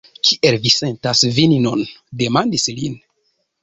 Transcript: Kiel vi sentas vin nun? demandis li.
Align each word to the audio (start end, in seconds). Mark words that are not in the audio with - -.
Kiel 0.27 0.57
vi 0.63 0.71
sentas 0.77 1.23
vin 1.37 1.55
nun? 1.69 1.87
demandis 2.25 2.71
li. 2.83 2.95